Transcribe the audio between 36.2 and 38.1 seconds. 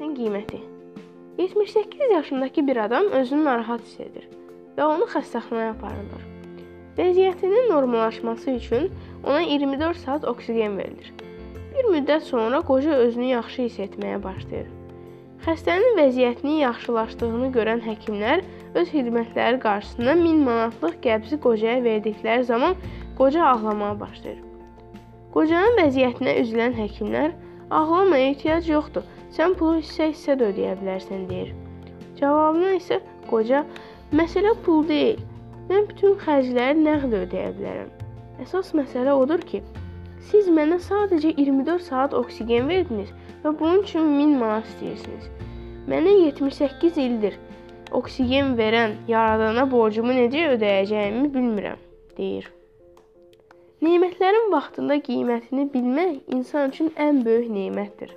xərcləri nəqd ödəyə bilərəm.